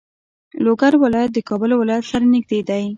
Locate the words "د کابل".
1.33-1.71